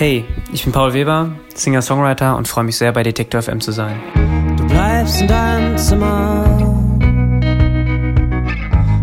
Hey, 0.00 0.24
ich 0.50 0.64
bin 0.64 0.72
Paul 0.72 0.94
Weber, 0.94 1.30
Singer-Songwriter 1.54 2.34
und 2.34 2.48
freue 2.48 2.64
mich 2.64 2.78
sehr, 2.78 2.90
bei 2.90 3.02
Detektor 3.02 3.42
FM 3.42 3.60
zu 3.60 3.70
sein. 3.70 4.00
Du 4.56 4.66
bleibst 4.66 5.20
in 5.20 5.28
deinem 5.28 5.76
Zimmer 5.76 6.56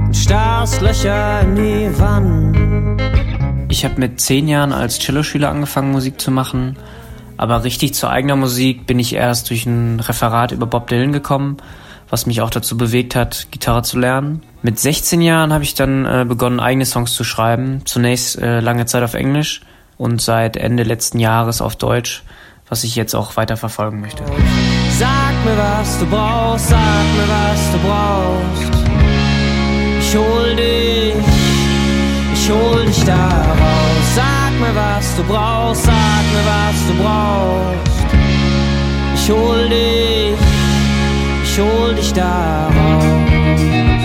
und 0.07 0.17
starrst 0.17 0.81
Löcher 0.81 1.41
in 1.41 1.55
die 1.55 1.99
Wand. 1.99 2.99
Ich 3.69 3.85
habe 3.85 3.99
mit 3.99 4.19
zehn 4.19 4.47
Jahren 4.47 4.73
als 4.73 4.97
Celloschüler 4.97 5.51
angefangen, 5.51 5.91
Musik 5.91 6.19
zu 6.19 6.31
machen, 6.31 6.79
aber 7.37 7.63
richtig 7.63 7.93
zu 7.93 8.09
eigener 8.09 8.35
Musik 8.35 8.87
bin 8.87 8.97
ich 8.97 9.13
erst 9.13 9.51
durch 9.51 9.67
ein 9.67 9.99
Referat 9.99 10.51
über 10.51 10.65
Bob 10.65 10.87
Dylan 10.87 11.11
gekommen, 11.11 11.57
was 12.09 12.25
mich 12.25 12.41
auch 12.41 12.49
dazu 12.49 12.75
bewegt 12.75 13.15
hat, 13.15 13.49
Gitarre 13.51 13.83
zu 13.83 13.99
lernen. 13.99 14.41
Mit 14.63 14.79
16 14.79 15.21
Jahren 15.21 15.53
habe 15.53 15.63
ich 15.63 15.75
dann 15.75 16.07
äh, 16.07 16.25
begonnen, 16.27 16.59
eigene 16.59 16.87
Songs 16.87 17.13
zu 17.13 17.23
schreiben, 17.23 17.83
zunächst 17.85 18.41
äh, 18.41 18.61
lange 18.61 18.87
Zeit 18.87 19.03
auf 19.03 19.13
Englisch 19.13 19.61
und 19.97 20.21
seit 20.21 20.57
Ende 20.57 20.83
letzten 20.83 21.19
Jahres 21.19 21.61
auf 21.61 21.75
Deutsch, 21.75 22.23
was 22.69 22.83
ich 22.83 22.95
jetzt 22.95 23.15
auch 23.15 23.37
weiter 23.37 23.57
verfolgen 23.57 24.01
möchte. 24.01 24.23
Sag 24.97 25.33
mir, 25.45 25.57
was 25.57 25.99
du 25.99 26.05
brauchst, 26.05 26.69
sag 26.69 26.79
mir, 27.15 27.27
was 27.27 27.71
du 27.71 27.77
brauchst. 27.87 28.87
Ich 29.99 30.15
hol 30.15 30.55
dich, 30.55 31.13
ich 32.33 32.49
hol 32.49 32.85
dich 32.85 33.03
da 33.03 33.27
raus. 33.27 34.15
Sag 34.15 34.51
mir, 34.59 34.75
was 34.75 35.15
du 35.15 35.23
brauchst, 35.23 35.83
sag 35.83 35.93
mir, 36.33 36.45
was 36.45 36.87
du 36.87 37.03
brauchst. 37.03 38.05
Ich 39.15 39.31
hol 39.31 39.69
dich, 39.69 40.37
ich 41.43 41.59
hol 41.59 41.95
dich 41.95 42.13
da 42.13 42.67
raus. 42.67 43.96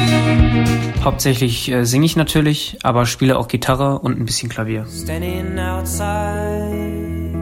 Hauptsächlich 1.02 1.70
äh, 1.70 1.84
singe 1.84 2.06
ich 2.06 2.16
natürlich, 2.16 2.78
aber 2.82 3.06
spiele 3.06 3.38
auch 3.38 3.48
Gitarre 3.48 3.98
und 3.98 4.20
ein 4.20 4.24
bisschen 4.24 4.48
Klavier. 4.48 4.86
Standing 4.86 5.58
outside, 5.58 7.34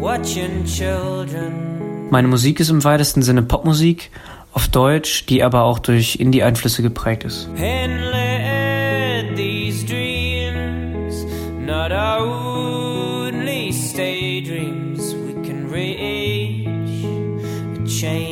watching 0.00 0.64
children. 0.64 2.08
Meine 2.10 2.28
Musik 2.28 2.58
ist 2.60 2.68
im 2.68 2.82
weitesten 2.84 3.22
Sinne 3.22 3.42
Popmusik, 3.42 4.10
auf 4.52 4.68
Deutsch, 4.68 5.26
die 5.26 5.42
aber 5.42 5.62
auch 5.62 5.78
durch 5.78 6.16
Indie-Einflüsse 6.16 6.82
geprägt 6.82 7.24
ist. 7.24 7.48
Dreams 9.86 11.24
only 12.20 13.72
stay 13.72 14.40
dreams, 14.40 15.14
we 15.14 15.32
can 15.42 15.68
reach 15.70 16.66
a 17.78 17.86
change. 17.86 18.31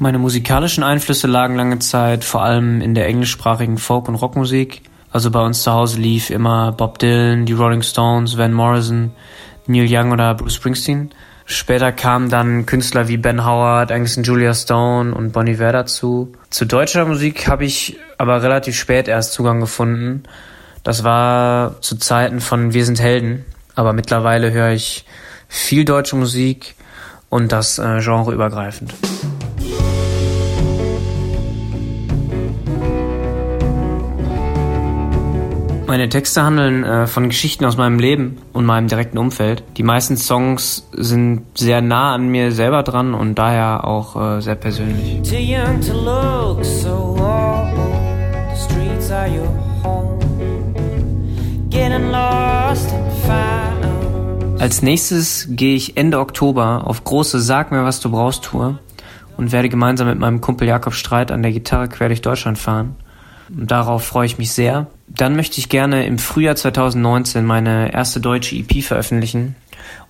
Meine 0.00 0.18
musikalischen 0.18 0.84
Einflüsse 0.84 1.26
lagen 1.26 1.56
lange 1.56 1.80
Zeit 1.80 2.22
vor 2.22 2.44
allem 2.44 2.80
in 2.80 2.94
der 2.94 3.08
englischsprachigen 3.08 3.78
Folk- 3.78 4.08
und 4.08 4.14
Rockmusik. 4.14 4.82
Also 5.10 5.32
bei 5.32 5.44
uns 5.44 5.64
zu 5.64 5.72
Hause 5.72 6.00
lief 6.00 6.30
immer 6.30 6.70
Bob 6.70 7.00
Dylan, 7.00 7.46
die 7.46 7.52
Rolling 7.52 7.82
Stones, 7.82 8.38
Van 8.38 8.52
Morrison, 8.52 9.10
Neil 9.66 9.88
Young 9.88 10.12
oder 10.12 10.36
Bruce 10.36 10.54
Springsteen. 10.54 11.10
Später 11.46 11.90
kamen 11.90 12.30
dann 12.30 12.64
Künstler 12.64 13.08
wie 13.08 13.16
Ben 13.16 13.44
Howard, 13.44 13.90
Angus 13.90 14.16
und 14.16 14.24
Julia 14.24 14.54
Stone 14.54 15.12
und 15.12 15.32
Bonnie 15.32 15.52
Iver 15.52 15.72
dazu. 15.72 16.32
Zu 16.50 16.66
deutscher 16.66 17.04
Musik 17.04 17.48
habe 17.48 17.64
ich 17.64 17.96
aber 18.18 18.40
relativ 18.40 18.76
spät 18.76 19.08
erst 19.08 19.32
Zugang 19.32 19.58
gefunden. 19.58 20.22
Das 20.84 21.02
war 21.02 21.80
zu 21.80 21.96
Zeiten 21.96 22.40
von 22.40 22.72
Wir 22.72 22.84
sind 22.84 23.00
Helden, 23.00 23.44
aber 23.74 23.92
mittlerweile 23.92 24.52
höre 24.52 24.70
ich 24.70 25.06
viel 25.48 25.84
deutsche 25.84 26.14
Musik 26.14 26.76
und 27.30 27.50
das 27.50 27.80
äh, 27.80 27.98
genreübergreifend. 28.00 28.94
Meine 35.88 36.10
Texte 36.10 36.42
handeln 36.42 36.84
äh, 36.84 37.06
von 37.06 37.30
Geschichten 37.30 37.64
aus 37.64 37.78
meinem 37.78 37.98
Leben 37.98 38.36
und 38.52 38.66
meinem 38.66 38.88
direkten 38.88 39.16
Umfeld. 39.16 39.64
Die 39.78 39.82
meisten 39.82 40.18
Songs 40.18 40.86
sind 40.92 41.46
sehr 41.54 41.80
nah 41.80 42.14
an 42.14 42.28
mir 42.28 42.52
selber 42.52 42.82
dran 42.82 43.14
und 43.14 43.36
daher 43.36 43.86
auch 43.86 44.36
äh, 44.36 44.42
sehr 44.42 44.56
persönlich. 44.56 45.22
Too 45.22 45.36
young 45.36 45.80
to 45.80 45.94
look 45.94 46.62
so 46.62 47.16
old. 47.18 47.72
The 48.54 48.60
streets 48.60 49.10
are 49.10 49.30
your 49.30 49.48
home. 49.82 50.18
Getting 51.70 52.10
lost 52.10 52.92
and 52.92 53.10
found. 53.26 54.60
Als 54.60 54.82
nächstes 54.82 55.46
gehe 55.48 55.74
ich 55.74 55.96
Ende 55.96 56.18
Oktober 56.18 56.82
auf 56.84 57.02
große 57.02 57.40
Sag 57.40 57.72
mir, 57.72 57.84
was 57.84 58.00
du 58.00 58.10
brauchst 58.10 58.44
Tour 58.44 58.78
und 59.38 59.52
werde 59.52 59.70
gemeinsam 59.70 60.06
mit 60.06 60.18
meinem 60.18 60.42
Kumpel 60.42 60.68
Jakob 60.68 60.92
Streit 60.92 61.32
an 61.32 61.42
der 61.42 61.52
Gitarre 61.52 61.88
quer 61.88 62.08
durch 62.08 62.20
Deutschland 62.20 62.58
fahren. 62.58 62.96
Darauf 63.48 64.04
freue 64.04 64.26
ich 64.26 64.38
mich 64.38 64.52
sehr. 64.52 64.86
Dann 65.06 65.36
möchte 65.36 65.58
ich 65.58 65.68
gerne 65.68 66.06
im 66.06 66.18
Frühjahr 66.18 66.56
2019 66.56 67.44
meine 67.44 67.92
erste 67.92 68.20
deutsche 68.20 68.56
EP 68.56 68.82
veröffentlichen. 68.82 69.56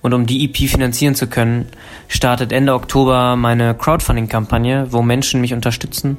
Und 0.01 0.13
um 0.13 0.25
die 0.25 0.45
EP 0.45 0.69
finanzieren 0.69 1.15
zu 1.15 1.27
können, 1.27 1.67
startet 2.07 2.51
Ende 2.51 2.73
Oktober 2.73 3.35
meine 3.35 3.75
Crowdfunding-Kampagne, 3.75 4.87
wo 4.91 5.01
Menschen 5.01 5.41
mich 5.41 5.53
unterstützen 5.53 6.17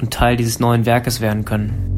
und 0.00 0.12
Teil 0.12 0.36
dieses 0.36 0.60
neuen 0.60 0.86
Werkes 0.86 1.20
werden 1.20 1.44
können. 1.44 1.93